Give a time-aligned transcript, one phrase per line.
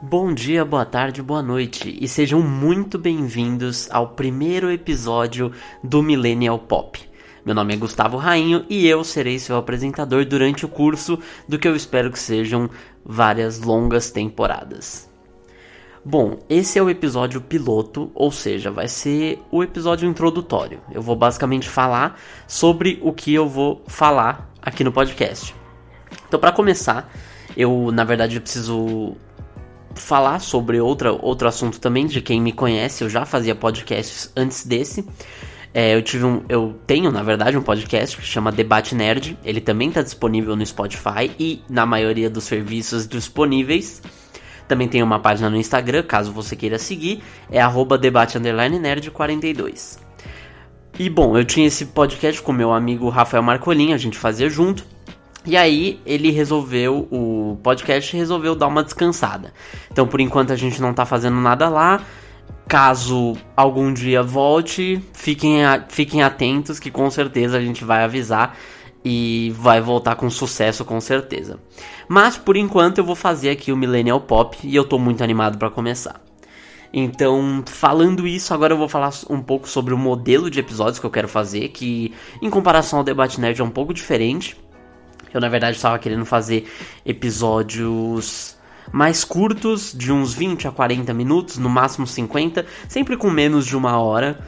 [0.00, 5.50] Bom dia, boa tarde, boa noite e sejam muito bem-vindos ao primeiro episódio
[5.82, 7.00] do Millennial Pop.
[7.44, 11.66] Meu nome é Gustavo Rainho e eu serei seu apresentador durante o curso do que
[11.66, 12.70] eu espero que sejam
[13.04, 15.10] várias longas temporadas.
[16.04, 20.80] Bom, esse é o episódio piloto, ou seja, vai ser o episódio introdutório.
[20.92, 25.52] Eu vou basicamente falar sobre o que eu vou falar aqui no podcast.
[26.28, 27.12] Então, para começar,
[27.56, 29.16] eu na verdade preciso
[29.98, 34.66] falar sobre outra, outro assunto também, de quem me conhece, eu já fazia podcasts antes
[34.66, 35.06] desse.
[35.74, 39.38] É, eu tive um, eu tenho na verdade um podcast que chama Debate Nerd.
[39.44, 44.02] Ele também está disponível no Spotify e na maioria dos serviços disponíveis.
[44.66, 49.98] Também tem uma página no Instagram, caso você queira seguir, é @debate_nerd42.
[50.98, 54.84] E bom, eu tinha esse podcast com meu amigo Rafael Marcolin, a gente fazia junto.
[55.48, 59.54] E aí ele resolveu, o podcast resolveu dar uma descansada.
[59.90, 62.02] Então por enquanto a gente não tá fazendo nada lá.
[62.68, 68.58] Caso algum dia volte, fiquem, a, fiquem atentos que com certeza a gente vai avisar
[69.02, 71.58] e vai voltar com sucesso com certeza.
[72.06, 75.56] Mas por enquanto eu vou fazer aqui o Millennial Pop e eu tô muito animado
[75.56, 76.20] para começar.
[76.92, 81.06] Então, falando isso, agora eu vou falar um pouco sobre o modelo de episódios que
[81.06, 82.12] eu quero fazer, que
[82.42, 84.54] em comparação ao debate nerd é um pouco diferente.
[85.32, 86.70] Eu, na verdade, estava querendo fazer
[87.04, 88.56] episódios
[88.92, 93.76] mais curtos, de uns 20 a 40 minutos, no máximo 50, sempre com menos de
[93.76, 94.38] uma hora.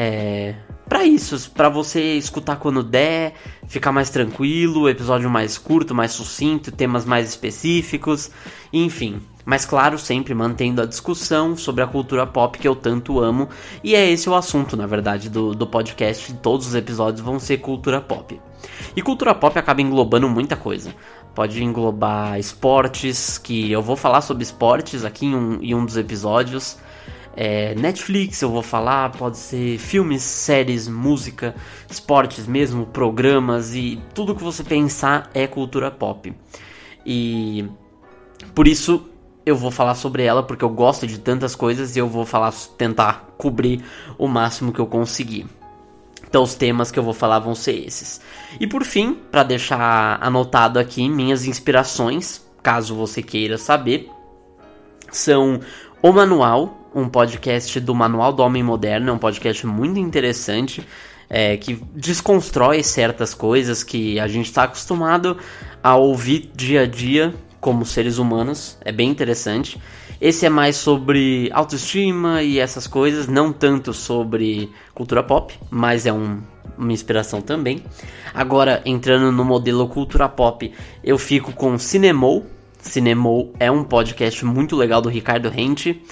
[0.00, 0.54] É,
[0.88, 3.34] para isso, para você escutar quando der,
[3.66, 8.30] ficar mais tranquilo, episódio mais curto, mais sucinto, temas mais específicos,
[8.72, 9.20] enfim.
[9.44, 13.48] Mas claro, sempre mantendo a discussão sobre a cultura pop que eu tanto amo,
[13.82, 16.32] e é esse o assunto, na verdade, do, do podcast.
[16.34, 18.40] Todos os episódios vão ser cultura pop.
[18.94, 20.94] E cultura pop acaba englobando muita coisa.
[21.34, 25.96] Pode englobar esportes, que eu vou falar sobre esportes aqui em um, em um dos
[25.96, 26.78] episódios.
[27.36, 31.54] É, Netflix eu vou falar, pode ser filmes, séries, música,
[31.88, 36.34] esportes mesmo, programas e tudo que você pensar é cultura pop.
[37.06, 37.64] E
[38.54, 39.08] por isso
[39.46, 42.52] eu vou falar sobre ela porque eu gosto de tantas coisas e eu vou falar
[42.76, 43.82] tentar cobrir
[44.18, 45.46] o máximo que eu conseguir.
[46.28, 48.20] Então os temas que eu vou falar vão ser esses.
[48.60, 54.10] E por fim, para deixar anotado aqui minhas inspirações, caso você queira saber,
[55.10, 55.60] são
[56.02, 60.86] o Manual, um podcast do Manual do Homem Moderno, é um podcast muito interessante.
[61.30, 65.36] É, que desconstrói certas coisas que a gente está acostumado
[65.82, 69.80] a ouvir dia a dia como seres humanos, é bem interessante.
[70.20, 76.12] Esse é mais sobre autoestima e essas coisas, não tanto sobre cultura pop, mas é
[76.12, 76.40] um,
[76.76, 77.84] uma inspiração também.
[78.34, 80.72] Agora, entrando no modelo cultura pop,
[81.04, 82.46] eu fico com Cinemou.
[82.80, 86.02] Cinemou é um podcast muito legal do Ricardo Rente.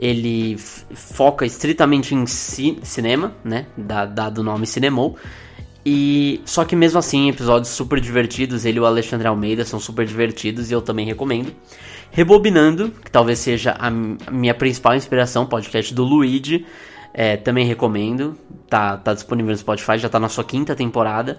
[0.00, 3.66] Ele foca estritamente em ci cinema, né?
[3.76, 5.18] Dado o nome Cinemou.
[5.84, 10.06] E só que mesmo assim, episódios super divertidos, ele e o Alexandre Almeida são super
[10.06, 11.52] divertidos e eu também recomendo.
[12.10, 16.66] Rebobinando, que talvez seja a minha principal inspiração, podcast do Luigi,
[17.14, 18.36] é, também recomendo.
[18.68, 21.38] Tá, tá disponível no Spotify, já tá na sua quinta temporada.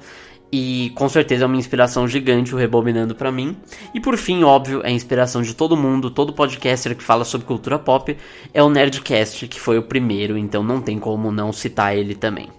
[0.51, 3.55] E com certeza é uma inspiração gigante o Rebobinando para mim.
[3.93, 7.47] E por fim, óbvio, é a inspiração de todo mundo, todo podcaster que fala sobre
[7.47, 8.17] cultura pop
[8.53, 12.49] é o Nerdcast, que foi o primeiro, então não tem como não citar ele também.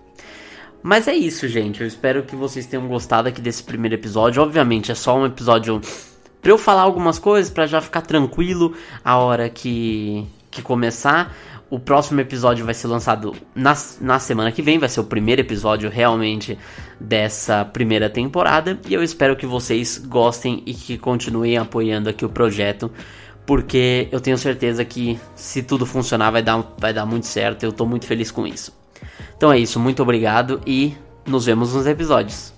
[0.82, 1.80] Mas é isso, gente.
[1.80, 4.42] Eu espero que vocês tenham gostado aqui desse primeiro episódio.
[4.42, 5.80] Obviamente, é só um episódio
[6.40, 8.74] para eu falar algumas coisas, para já ficar tranquilo
[9.04, 11.34] a hora que, que começar.
[11.68, 15.40] O próximo episódio vai ser lançado na, na semana que vem, vai ser o primeiro
[15.40, 16.58] episódio realmente
[17.00, 18.78] dessa primeira temporada.
[18.86, 22.92] E eu espero que vocês gostem e que continuem apoiando aqui o projeto,
[23.46, 27.64] porque eu tenho certeza que se tudo funcionar vai dar, vai dar muito certo.
[27.64, 28.72] Eu tô muito feliz com isso.
[29.34, 30.94] Então é isso, muito obrigado e
[31.26, 32.52] nos vemos nos episódios.